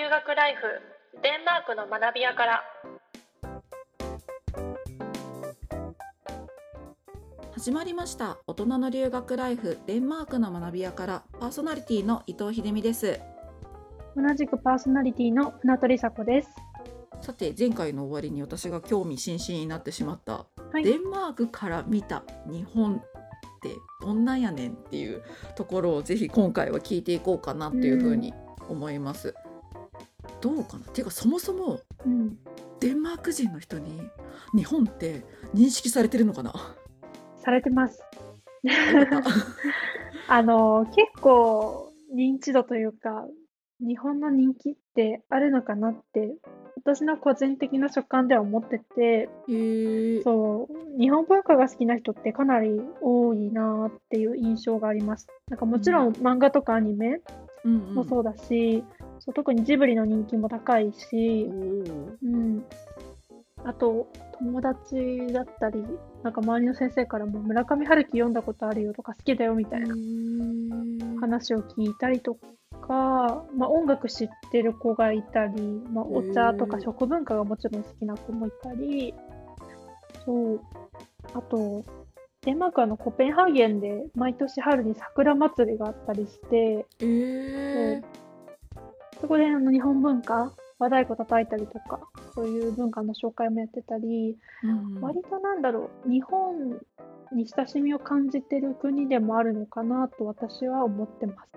[0.00, 0.62] 留学ライフ
[1.22, 2.62] デンマークの学び屋から。
[7.52, 8.38] 始まりました。
[8.46, 11.22] 大人の留学ライフデンマークの学び屋から。
[11.38, 13.20] パーソナリティの伊藤秀美です。
[14.16, 16.48] 同じくパーソナリティの船取梨子です。
[17.20, 20.82] さて前回の終わりに私が興味津々になってしまった、はい。
[20.82, 22.98] デンマークから見た日本っ
[23.60, 25.22] てどんなんやねんっていう
[25.56, 28.32] ところをぜひ今回は聞いていこうかなっていうふうに
[28.66, 29.34] 思います、
[30.40, 30.86] どうかな？
[30.86, 32.38] っていうかそもそもうん、
[32.80, 34.00] デンマーク人の人に
[34.54, 36.52] 日本って認識されてるのかな？
[37.36, 38.02] されてます。
[40.28, 43.26] あの結構認知度というか
[43.80, 46.34] 日本の人気ってあるのかなって
[46.76, 55.28] 私の個人的な所感では思っててへえそう日本文化が好きな人ってかなり多いなっていう印象があります。
[55.48, 57.20] なんかもちろん漫画とかアニメ
[57.64, 58.82] うんもそうだし、
[59.20, 62.64] そう特にジブリの人気も高いしう、ん、うん、
[63.64, 65.84] あと友達だったり
[66.22, 69.94] なんか周りの先生からも村上春樹読んだことあるよとか好きだよみたいな
[71.20, 75.62] 話を聞いたりとか、まあ、音楽知ってる子がいたり、
[75.92, 79.14] まあ、お茶とか食文化がもちろん好きな子もいたり
[80.24, 80.60] そう。
[81.34, 81.84] あと
[82.42, 88.02] デンマークはあのコペンハーゲンで毎年春に桜祭りがあったりしてえー、
[89.20, 92.00] そこであの日本文化和太鼓叩いたりとか
[92.34, 95.00] そういう文化の紹介もやってたり、うん。
[95.00, 96.80] 割となんだろう日本
[97.32, 101.52] に親しみを感じてる国でもあるのかなと私は思ってます。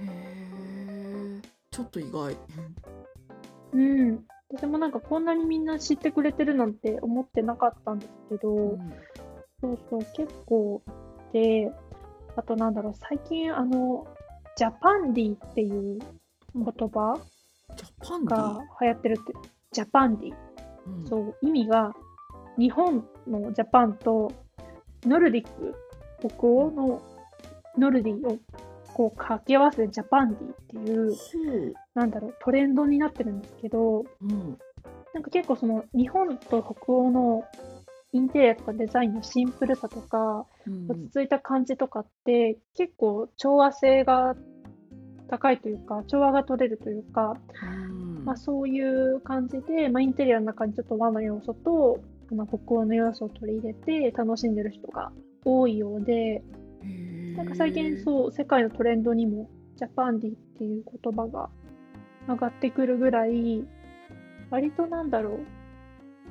[0.00, 1.42] へー。
[1.70, 2.36] ちょっと意外。
[3.72, 8.92] うん、私もなんかこんなにみんな知ってくれてるなんて思ってなかったんですけど、うん。
[9.60, 10.82] そうそう結構
[11.32, 11.70] で
[12.36, 14.06] あとなんだろう最近あの
[14.56, 15.98] ジャパンディっていう
[16.54, 17.18] 言葉？
[17.76, 18.36] ジャパンディ？
[18.36, 19.32] が流行ってるって。
[19.72, 20.34] ジャパンディ。
[20.86, 21.06] うん。
[21.06, 21.92] そう意味が
[22.58, 24.30] 日本のジャパンと
[25.04, 25.74] ノルディック
[26.20, 27.02] 北欧の
[27.78, 28.38] ノルディを
[28.92, 31.18] こう掛け合わせてジャパンディっていうほ
[31.94, 34.58] なんだろうトレンドになってるんですけどううん。
[35.14, 37.44] なんか結構その日本と北欧の
[38.12, 40.90] インテリアとかデザインのシンプルさとかうん。
[40.90, 44.36] 落ち着いた感じとかって結構調和性が
[45.32, 48.24] 高いというか調和が取れるというかうん。
[48.26, 52.00] まあ、そういう感じで、まあ、インテリアの中にちょっと和の要素と
[52.30, 55.10] あの北欧の要素を取り入れて楽しんでる人が
[55.44, 56.42] 多いようで、
[57.36, 61.48] なんか最近そう世界のトレンドにもジャパンディっていう言葉が
[62.28, 63.64] 上がってくるぐらい
[64.50, 65.38] 割となんだろう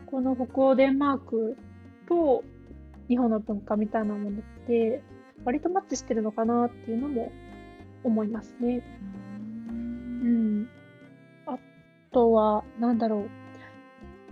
[0.05, 1.57] この北欧デンマーク
[2.07, 2.43] と
[3.09, 5.03] 日本の文化みたいなものって
[5.43, 7.31] 割とマッチしてるのかなっていうのも
[8.03, 8.83] 思いますね。
[9.69, 10.69] うん、
[11.45, 11.57] あ
[12.11, 13.29] とは、なんだろう。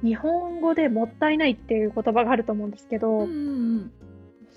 [0.06, 3.92] 日本語でもったいないっていう言葉があると思うんですけど、うんうん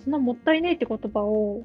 [0.05, 1.63] そのもったいないって言葉を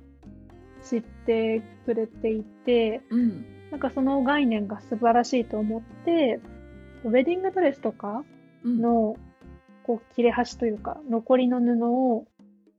[0.84, 6.40] 知ってくれていて、うんなんかその概念が素晴らしいと思って、
[7.04, 8.24] ウェディングドレスとか
[8.64, 9.16] うんの
[9.84, 12.26] こう切れ端というか、残りの布を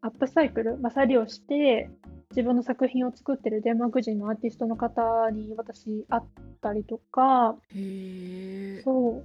[0.00, 1.90] アップサイクル、まあ、再利用して、
[2.30, 6.22] 自分の作品を作ってるデンマーク人のアーティストの方に私会っ
[6.60, 7.56] たりとか、
[8.84, 9.24] そ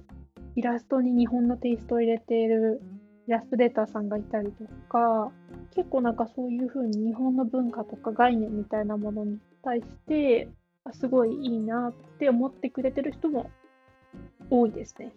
[0.56, 2.80] イラストに日本のテイストを入れている
[3.26, 5.30] イラストレーターさんがいたりとか、
[5.74, 10.48] 結構なんかそういう風に日本の文化とか概念みたいなものに対して、
[10.84, 13.50] あすごいいいなって思ってくれてる人も
[14.50, 15.12] 多いですね。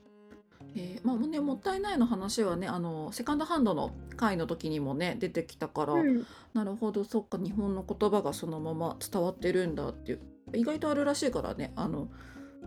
[0.80, 10.22] えーまあね、もったいないの話はねあのセカンドハンドの回の時にもね出てきたから、うん、なるほどそっか日本の言葉がそのまま伝わってるんだっていう
[10.54, 12.10] 意外とあるらしいからねあの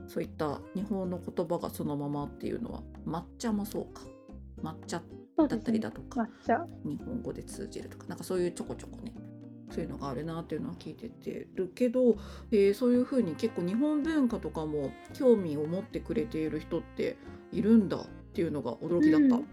[0.08, 4.02] そういった日本の言葉がそのままっていうのは抹茶もそうか
[4.60, 5.00] 抹茶
[5.36, 5.80] だったり。
[5.80, 6.66] だとか、抹茶。
[6.84, 9.14] 日本語で通じるとかなんかそういうちょこちょこね
[9.70, 12.16] そういうのがあるなっていうのは聞いててるけど、
[12.50, 17.16] えーそういうふうに結構日本文化とかも興味を持ってくれている人って
[17.52, 19.36] いるんだっていうのが驚きだった。
[19.36, 19.46] うん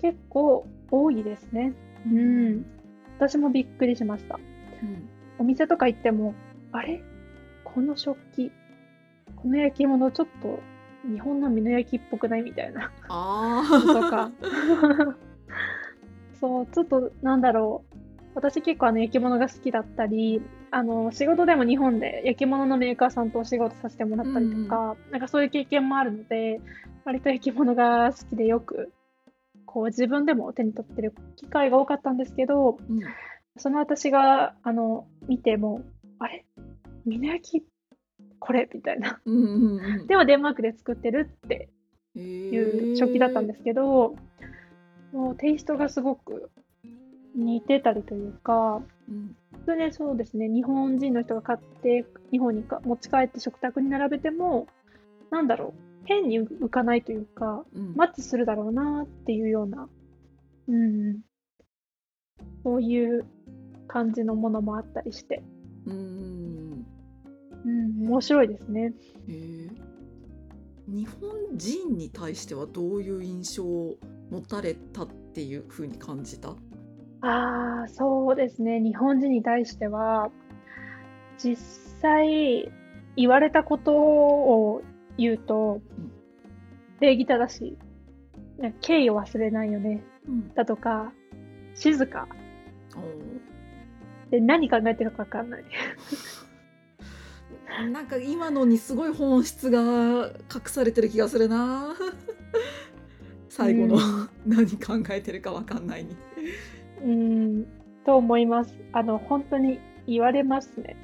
[0.00, 1.72] 結構多いですね。
[2.06, 2.64] うん
[3.18, 4.38] 私もびっくりしました。
[4.82, 5.08] うん
[5.38, 6.34] お店とか行っても、
[6.70, 7.02] あれ？
[7.64, 8.52] この食器、
[9.34, 10.60] この焼き物ちょっと
[11.10, 12.92] 日本の美濃焼きっぽくないみたいな。
[13.08, 14.30] あとか。
[16.40, 17.96] そう、ちょっとなんだろう。
[18.34, 20.40] 私結構あの焼き物が好きだったり、
[20.70, 26.60] あの仕事でも日本で焼き物のメーカーさんとお仕事させてもらったりとか、なんかそういう経験もあるので、
[27.04, 28.92] 割と焼き物が好きでよく、
[29.66, 33.00] こう自分でも手に取ってる機会が多かったんですけど、うん。
[33.56, 35.82] その私があの見ても、
[36.18, 36.44] あれ？
[37.06, 37.64] 美濃焼き？
[38.38, 38.68] これ？
[38.72, 39.20] みたいな。
[39.24, 41.68] うんうんうんでもデンマークで作ってるって
[42.16, 44.16] へいうー食器だったんですけど、
[45.12, 46.50] もうテイストがすごく
[47.36, 54.66] 似てたりというか、うん普通にそうですね、日本人の人が買って、日本にか持ち帰って食卓に並べても、
[55.30, 57.94] なんだろう、変に浮かないというか、うん。
[57.94, 59.88] マッチするだろうなっていうような、
[60.68, 61.20] うん、
[62.62, 63.24] そういう
[63.88, 65.42] 感じのものもあったりして、
[65.86, 66.86] うん。
[67.64, 68.92] うん、面白いですね。
[70.86, 73.96] 日本人に対してはどういう印象を
[74.30, 76.50] 持たれたっていうふうに感じた？
[77.22, 78.80] ああ、そうですね。
[78.80, 80.30] 日本人に対しては、
[81.38, 81.56] 実
[82.02, 82.70] 際
[83.16, 84.82] 言われたことを
[85.16, 85.93] 言うとうん、
[87.00, 87.76] 礼儀正しい。
[88.60, 90.02] なんか敬意を忘れないよね。
[90.28, 91.12] うんだとか、
[91.74, 92.28] 静か。
[94.30, 95.64] で、何考えてるか分かんない。
[97.92, 101.96] なんか今のにすごい本質が隠されてる気がするな
[103.48, 106.14] 最後のうん何考えてるかわかんないに
[107.02, 107.66] うん、
[108.06, 108.74] と思います。
[108.92, 110.96] あの、本当に言われますね。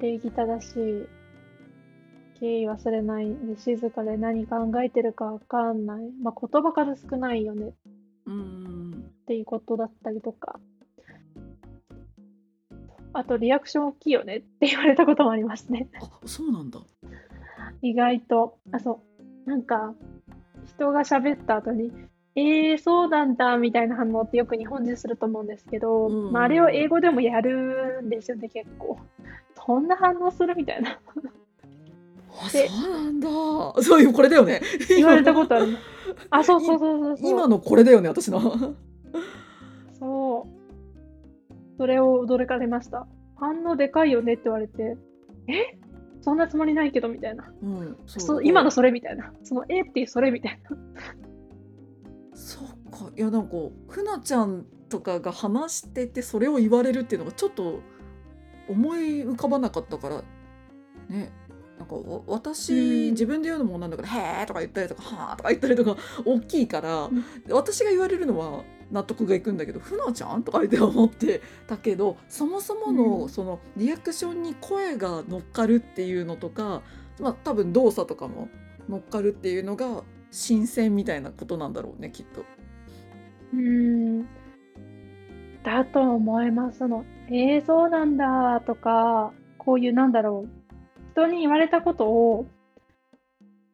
[0.00, 1.06] 礼儀正しい。
[2.40, 6.10] 敬意忘れないで静かで何考えてるか分かんない。
[6.22, 7.72] まあ、言葉数少ないよね
[8.26, 10.58] うんっていうことだったりとか。
[13.12, 15.88] あと、リアクション大きいよねって言われたこともありますね。
[16.02, 16.80] あそうなんだ
[17.80, 18.58] 意外と。
[18.72, 19.00] あ、そ
[19.46, 19.48] う。
[19.48, 19.94] なんか、
[20.66, 21.92] 人が喋った後に、
[22.34, 28.98] えー、そうなんだみたいな反応ってよく日本人すると思うんですけど、うんうんまあ、あれを英語でもやるんですよね、結構。
[29.66, 31.00] そんな反応するみたいな。
[32.50, 33.28] そうなんだ
[33.82, 35.76] そういうこれだよね言われたことある。
[36.30, 37.30] あ、そうそうそうそう。
[37.30, 38.40] 今のこれだよね私の
[39.98, 40.56] そう。
[41.78, 43.06] それを驚かれました。
[43.36, 44.96] 反応でかいよねって言われて、
[45.48, 45.78] え？
[46.22, 47.52] そんなつもりないけどみたいな。
[47.62, 49.32] うんそそう今のそれみたいな。
[49.42, 50.76] そのえっていうそれみたいな。
[52.34, 53.56] そっかいやなんか
[53.88, 57.80] ふなちゃんとかが話しててそれを言われるっていうのがちょっと
[58.68, 60.22] 思い浮かばなかったから
[61.08, 61.32] ね
[61.78, 76.82] なんかわ私、うん自分で言うのもなんだけど「へーとか言ったりとか「はーとか言ったりとか 大きいから、ん私が言われるのは納得がいくんだけど「ふなちゃん?」とか言って思ってたけどそもそもの,、うんそのリアクションに声が乗っかるっていうのとか、
[77.20, 78.48] まあ、多分動作とかも
[78.88, 82.44] 乗っかるっていうのが新鮮みたいなことなんだろうねきっと。
[83.52, 84.26] うーん。
[85.62, 87.04] だと思いますの。
[87.28, 90.65] えー、そうなんだとか、こういうなんだろう。
[91.16, 92.46] 人に言われたことを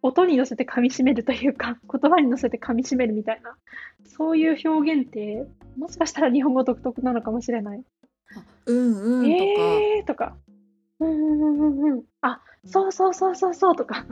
[0.00, 3.56] 音に乗せて噛み締めるというか、 言葉に乗せて噛み締めるみたいな、
[4.04, 5.46] そういう表現って、
[5.76, 7.82] もしかしたら日本語独特なのかもしれない。
[8.36, 10.36] あうんうんとか、えーとか、
[11.00, 12.04] うんうんうんうんうん。
[12.20, 14.06] あ、そうそうそうそうそうとか、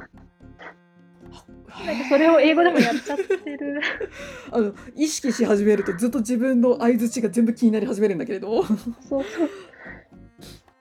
[1.87, 3.81] なんかそれを英語でもやっちゃってる。
[4.51, 9.51] あの意識し始めるとずっと自分の相槌が全部気になり始めるんだけれどそうそう。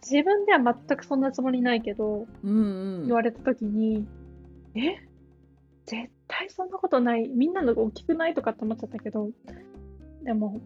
[0.09, 4.07] 自分では全くそんなつもりないけど、うん、うん言われたときに、
[4.75, 4.95] え？
[5.85, 7.27] 絶対そんなことない。
[7.27, 9.29] みんなのが大きくないとかって思っちゃったけど、
[10.23, 10.61] でも、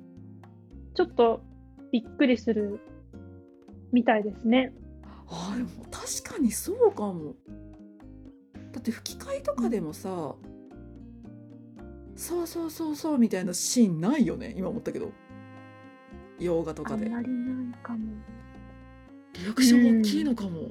[0.95, 1.41] ちょっと
[1.91, 2.81] びっくりする
[3.91, 4.73] みたいですね。
[5.27, 7.35] あでも確かにそうかも
[8.71, 10.35] だって吹き替えとかでもさ、
[12.15, 15.11] そうそうそうそうみたいなシーンないよね今思ったけど
[16.39, 17.99] 洋画とあかでんまりないかも。
[19.43, 20.69] リアクション大きいのかも、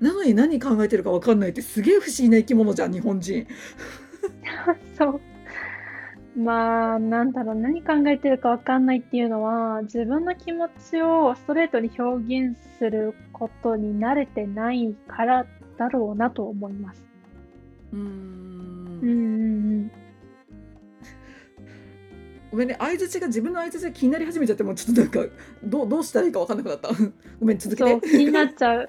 [0.00, 3.46] なのに何考えてるか分かんないってすげえ不思議な生き物じゃん日本人
[4.98, 5.20] そう。
[6.38, 15.46] まあ、なんだろう、何考えてるかわかんないっていうのは、自分の気持ちをストレートに表現することに慣れてないから
[15.78, 17.06] だろうなと思います。
[17.92, 19.00] うん。
[22.56, 25.20] ごめんね相槌が自分の相槌が気になり始めちゃってもうちょっとなんか
[25.62, 26.88] どうどうしたらいいか分かんなくなった
[27.38, 28.88] ごめん続け、て気になっちゃう。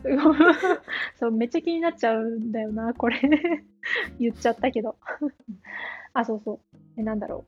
[1.20, 3.20] そう、めっちゃ気になっちゃうんだよな、これ。
[4.22, 4.96] 言っちゃったけど。
[6.14, 6.60] あ、そうそう。
[6.96, 7.46] え、なんだろ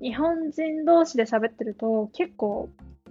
[0.00, 0.04] う。
[0.04, 2.68] 日本人同士で喋ってると結構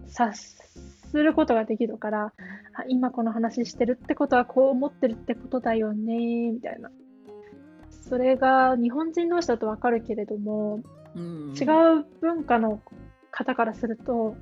[0.08, 2.34] 察することができるから、
[2.74, 6.90] あ、今この話してるってことはこう思ってるってことだよね、みたいな。
[8.08, 10.82] それが日本人同士だとわかるけれども、
[11.16, 11.64] うん違
[12.00, 12.82] う文化の
[13.32, 14.36] 方からすると、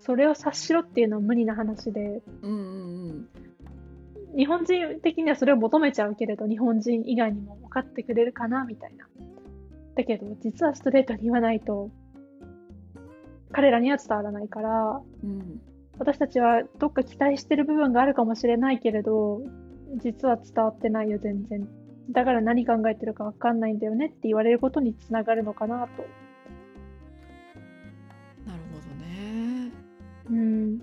[0.00, 3.28] それを察しろっていうのは無理な話で、うんうんうん
[4.36, 9.08] 日本人的にはそれを求めちゃうけれど、日本人以外にも分かってくれるかなみたいな。
[9.96, 11.90] だけど、実はストレートに言わないと、
[13.50, 15.60] 彼らには伝わらないから、うん
[15.98, 19.42] 私たちはどっか期待してる部分があるかもしれないけれど、
[19.96, 21.68] 実は伝わってないよ、全然。
[22.10, 26.02] だから何考えてるかわかんないんだよねって言われることにつながるのかなと。
[28.46, 29.72] なるほどね。
[30.30, 30.78] うん。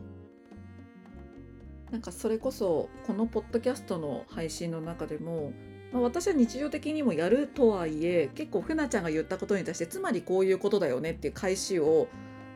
[1.91, 5.51] なんかそれこそこのポッドキャストの配信の中でも、
[5.91, 12.07] まあ、私は日常的にもやるとはいえ結構ふなちゃんが言ったことに対してつまりこういうことだよねっていう返しを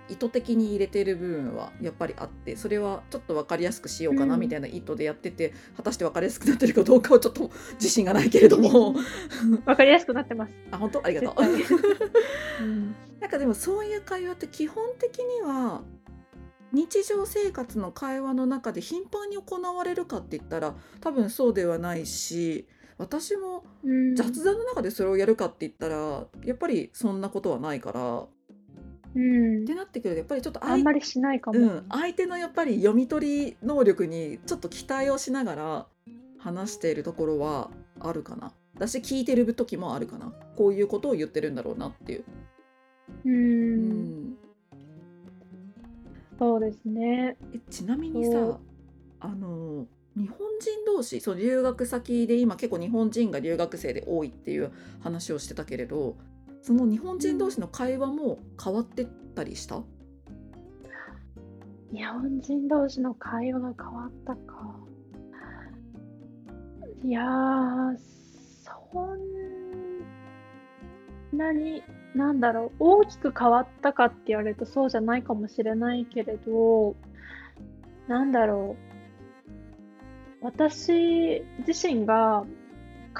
[0.10, 8.96] 意図的に入れてる部分はやっぱりあってそれはちょっと分かりやすくしようかなうんみたいな意図でやってて、果たして分かりやすくなってるかどうかはちょっと 自信がないけれども
[9.66, 10.54] わかりやすくなってます。
[10.72, 11.06] あ本当？
[11.06, 11.58] ありがとう。
[11.58, 11.74] 絶
[12.62, 12.96] うん。
[13.20, 15.84] なんかでもそういう会話って基本的には
[16.72, 28.28] 日常生活の会話の中で頻繁に行われるかって言ったら多分そうではないし私もうん雑談の中でそれをやるかって言ったらやっぱりそんなことはないから
[29.16, 31.60] うんってなってくるとやっぱりちょっと相あんまりしないかも。
[31.60, 35.88] うん、相手のやっぱり読み取り能力にちょっと期待をしながら
[36.38, 38.54] 話しているところはあるかな。
[38.78, 40.34] だし聞いてる時もあるかな。
[40.56, 42.24] こういうことを言ってるんだろうなっていう。
[43.26, 43.30] う。
[43.30, 44.38] うんん
[46.38, 47.38] そうですね。
[47.54, 48.60] えちなみにさ
[49.20, 56.18] あの日本人同士そう留学先で今結構日本人が留学生で多いっていう話をしてたけれど
[56.62, 59.82] その日本人同士の会話も変わってったりした、
[61.92, 64.76] 日本人同士の会話が変わったか。
[67.04, 67.98] いやー、
[68.92, 69.16] そ
[71.34, 71.82] んなに、
[72.14, 76.96] なんだろう、大きく変わったかって言われるとそうじゃないかもしれないけれど、
[78.08, 78.76] なんだろ
[80.42, 82.46] う、私自身が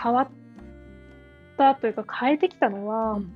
[0.02, 0.30] 変わっ
[1.60, 3.36] たというか変えてきたのは、うん。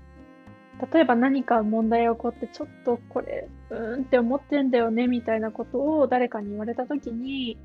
[0.91, 7.57] 例えば何か問題が起こってちょっとこれうーんって思ってんだよねみたいなことを誰かに言われた時に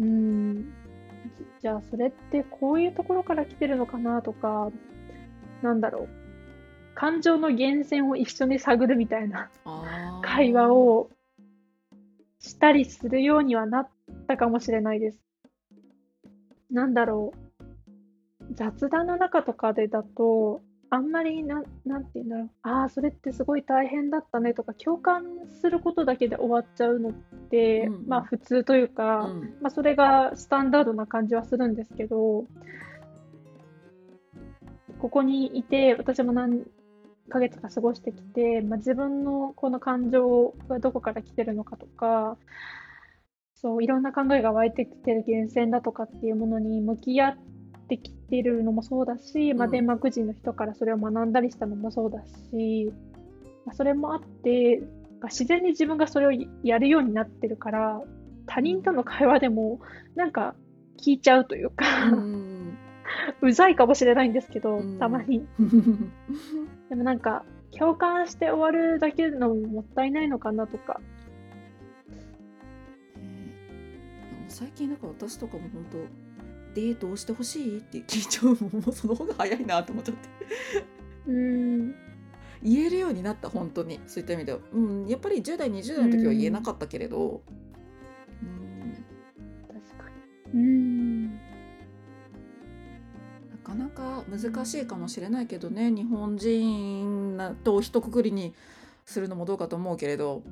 [0.00, 0.72] うーん
[1.36, 4.70] じじゃあそれってこういうところから来てるのかなとか
[5.62, 6.08] なんだろう。
[6.94, 9.48] 感情の源泉を一緒に探るみたいな
[10.20, 11.10] 会話を
[12.40, 13.88] したりするようにはなっ
[14.26, 15.20] たかもしれないです。
[16.72, 17.47] なんだろう
[18.54, 22.50] 雑談の中とかでだとあんまりなんなんて言うんだろう。
[22.62, 25.24] ああそれってすごい大変だったねとか共感
[25.60, 27.12] することだけで終わっちゃうのっ
[27.50, 28.06] て、うんうん。
[28.08, 29.40] まあ普通というか、うん。
[29.60, 32.46] まあ、それがスタンダードな感じはするんですけど
[34.98, 36.64] ここにいて私も何
[37.28, 42.36] ヶ月か過ごしてきて、まあ、自分のこの感情がどこから来てるのかとか
[43.54, 47.36] そういろんな考えが湧いてきてる源泉だとかっていうものに向き合っ
[47.88, 52.92] てきてるのもそうだし、まあ、うんデンマーク人の人からそれを学んだりしたのもそうだし、
[53.66, 54.82] まあ、それもあって
[55.24, 56.30] 自然に自分がそれを
[56.62, 58.00] やるようになってるから
[58.46, 59.80] 他人との会話でも
[60.14, 60.54] なんか
[60.98, 61.86] 聞いちゃうというか、
[63.40, 65.46] うざいかもしれないんですけど、うんたまに。
[66.90, 71.00] でもなんか、共感して終わるだけのももったいないのかなとか。
[74.48, 76.27] 最近なんか私とかも本当
[76.80, 80.28] デートをしてほしいって聞いちゃうもんもうその方が早いなと思っちゃって
[81.26, 81.94] うーん。
[82.62, 87.42] 言えるようになった本当にそういった意味では、うん、やっぱり10代20代の時は言えなかったけれど、
[88.42, 89.04] うん、
[89.68, 90.10] 確か
[90.52, 90.52] に。
[90.52, 91.26] うーん。
[93.50, 98.54] なかなか難しいかもしれないけどね日本人なと一括りに
[99.04, 100.42] するのもどうかと思うけれど、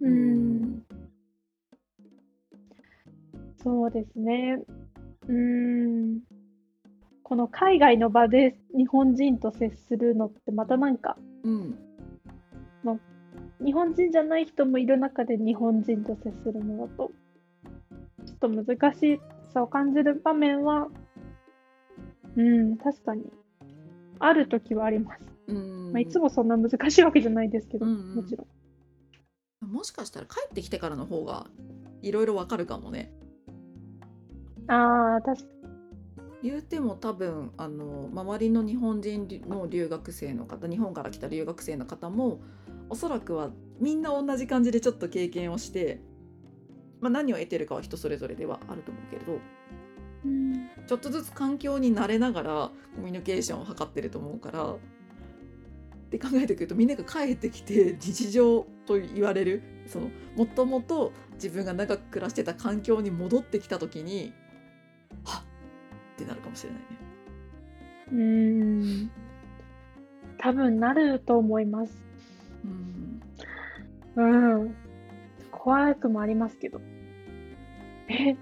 [0.00, 0.82] うーん。
[3.62, 4.58] そうですね。
[5.28, 5.36] うー
[6.16, 6.20] ん。
[7.22, 11.78] この海外の場で日本人と接するのってまたなんか、うん
[13.64, 17.10] 日本人じゃない人もいる中で日本人と接するのだと、
[18.26, 19.20] ちょっと難し
[19.52, 20.88] さを感じる場面は、
[22.36, 23.24] うん、確かに、
[24.18, 25.22] あるときはあります。
[25.46, 28.46] うんまあ、いつもそんな難しいわけじゃないですけど、うんうんもちろ
[29.62, 29.70] ん。
[29.70, 31.46] もしかしたら帰ってきてからの方が
[32.02, 33.12] いろいろわかるかもね。
[34.68, 35.48] ああ、確か
[36.44, 42.40] 言うても多分あの周りの日本人の留学生の方日本から来た留学生の方も
[42.90, 46.00] おそらくはみんな同じ感じでちょっと経験をして、
[47.00, 49.40] まあ、何を得てるかは人それぞれではあると思うけれど
[50.26, 50.68] うん。
[50.86, 54.76] ちょっとずつ環境に慣れながらコミュニケーションを図ってると思うからっ
[56.10, 64.34] て考えてくるとみんなが帰ってきて日常と言われるそのもともと自分が長く暮らしてた環境に戻ってきた時に
[65.24, 66.86] はっってなるかもしれないね。
[68.12, 69.10] うーん。
[70.38, 71.92] 多分なると思います。
[74.16, 74.74] うんうん。
[75.50, 76.80] 怖くもありますけど。
[78.08, 78.36] え、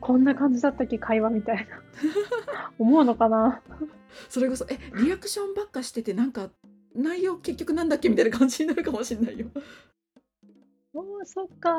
[0.00, 0.98] こんな感じだったっけ？
[0.98, 1.82] 会話みたいな
[2.78, 3.62] 思うのかな？
[4.28, 6.50] それこそえリアクションばっかしててなんか
[6.94, 9.48] 内容結局なんだっけみたいな感じになるかもしれないよ。
[10.92, 11.78] おーそっか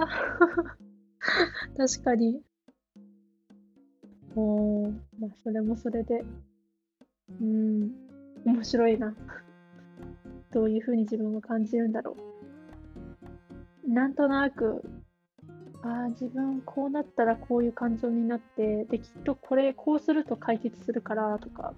[1.78, 2.42] 確かに
[4.38, 6.24] おーまあそれもそれで。
[7.42, 7.92] うん。
[8.46, 9.16] 面白いな。
[10.54, 12.16] どういうふうに自分が感じるんだろ
[13.84, 13.92] う。
[13.92, 14.84] なんとなく
[15.82, 21.74] ああ自分こうなったらこういう感情になってできっとこれこうすると解決するからとか。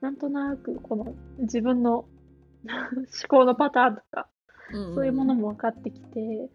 [0.00, 2.06] なんとなくこの自分の
[2.64, 4.28] 思考のパターンとか
[4.94, 6.48] そういうものも分かってきて、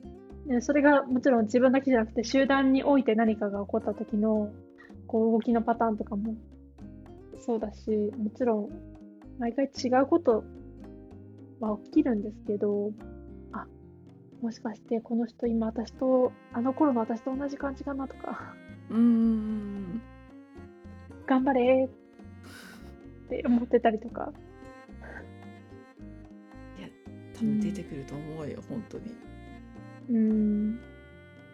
[0.47, 4.51] でそれがもちろん自分だけじゃなくて集団において何かが起こった時の
[5.15, 6.35] こう動きのパターンとかも。
[7.39, 8.69] そうだしもちろん
[9.39, 10.43] 毎回違うこと
[11.61, 12.91] は起きるんですけど
[13.51, 13.67] あ
[14.41, 18.55] もしかしてこの人今私とあの頃の私と同じ感じかなとか。
[18.89, 20.01] うんうん
[21.25, 24.33] 頑張れって思ってたりとか。
[27.33, 29.05] 多分出てくると思うよ本当に。
[30.09, 30.79] うん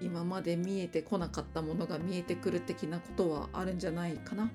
[0.02, 4.52] 今まで見えてこなかったものが見えてくる的なことはあるんじゃないかな。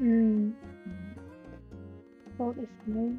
[0.00, 0.54] うん。
[2.38, 3.14] そうですね。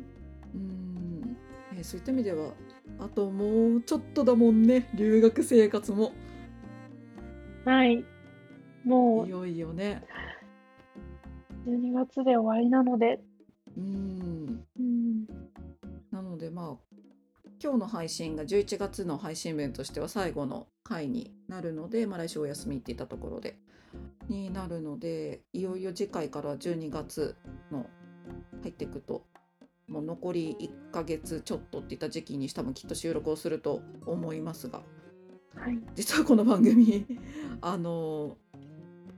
[0.55, 1.37] うん。
[1.75, 2.53] えーそういった意味では
[2.99, 4.89] あともうちょっとだもんね。
[4.95, 6.11] 留学生活も。
[7.65, 8.03] はい。
[8.83, 10.03] もいよいよね。
[11.65, 13.19] う12月で終わりなので。
[13.77, 14.12] うん
[17.63, 23.57] 今日の配信が11月の配信分としては最後の回になるので、まあ、来週お休みって言ったところで
[24.27, 27.37] になるのでいよいよ次回から12月
[27.71, 27.85] の
[28.63, 29.23] 入っていくと
[29.87, 34.81] もう残り1ヶ月ちょっとっていった時期に多分きっと収録をすると思いますが
[35.55, 35.79] はい。
[35.95, 37.05] 実はこの番組
[37.61, 38.37] あの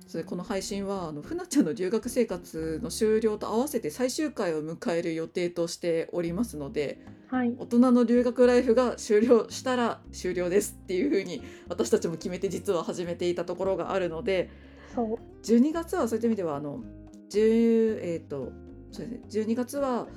[0.07, 7.56] それこの配信はあのふなちゃんの留学生活の終了と合わせて最終回を迎える予定としておりますのではい。
[7.58, 14.49] 大人の留学ライフが終了したら終了ですっていう風に私たちも決めて実は始めていたところがあるので
[14.93, 15.17] そう。
[15.45, 16.84] 12月はそういった意味ではあの
[17.32, 18.51] 10えっ、と
[18.91, 20.08] そうですね12月は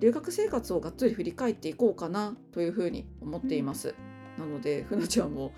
[0.00, 3.94] 留学生活をがっつり振り返っていこうかなという風に思っています。
[4.38, 5.52] なのでふなちゃんも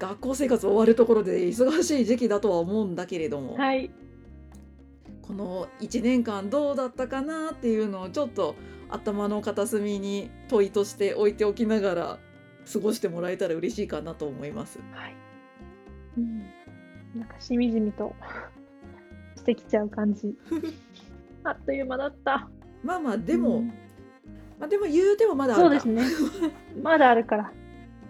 [0.00, 3.90] 学校生活終わるところで忙しい時期だとは思うんだけれども、はい
[5.22, 8.56] この1年間どうだったかなっていうのをちょっと
[8.88, 12.18] 頭の片隅に問いとして置いておきながら
[12.72, 14.80] 過ごしてもらえたら嬉しいかなと思います。
[14.92, 15.14] はい。
[16.18, 16.38] うん。
[17.14, 18.12] なんかしみじみと
[19.36, 20.36] してきちゃう感じ。
[21.44, 22.50] あっという間だった。
[22.82, 23.68] まあまあでも、うん
[24.58, 26.50] まあでも言うてもまだあるかそうですね。
[26.82, 27.52] まだあるから。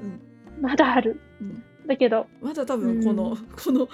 [0.03, 1.21] うんまだある。
[1.43, 3.89] うんだけど、まだ多分この、うんこの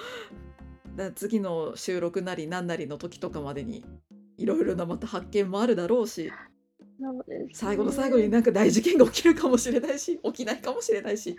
[0.96, 3.84] だ次の収録なり何なりの時とかまでに
[4.38, 6.32] いろいろなまた発見もあるだろうし
[7.28, 11.36] ね最後の最後になんか大事件が起きるかもしれないし起きないかもしれないし。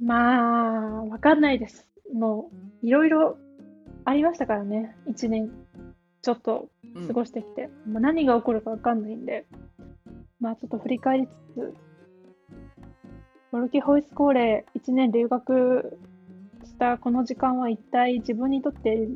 [0.00, 1.86] まあ、わかんないです。
[2.12, 2.50] も
[2.82, 3.38] う、いろいろ
[4.04, 4.94] ありましたからね。
[5.08, 5.50] 一年
[6.22, 7.70] ちょっとうん過ごしてきて。
[7.86, 9.46] まあ、何が起こるかわかんないんで、
[10.40, 11.74] まあちょっと振り返りつつ、
[13.56, 15.98] ボルキホイスコーレ1年留学
[16.66, 19.08] したこの時間は一体自分にとって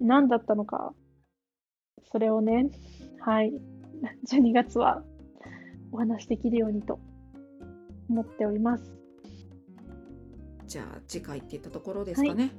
[0.00, 0.94] 何だったのか、
[2.12, 2.70] それをね、
[3.18, 3.52] はい、
[4.30, 5.02] 12月は
[5.90, 7.00] お話しできるようにと
[8.08, 8.96] 思っております。
[10.68, 12.52] じゃあ次回っていったところですかね。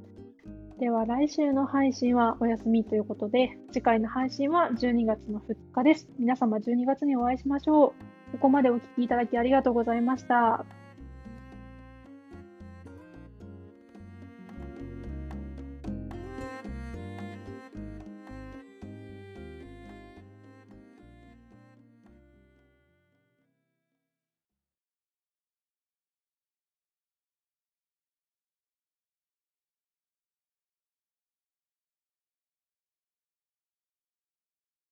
[0.78, 6.10] では来週の配信はお休みということで、次回の配信は12月の2日です。
[6.20, 7.94] 皆様12月にお会いしましょ
[8.28, 8.32] う。
[8.34, 10.66] ここまでお聞きいただきありがとうございました。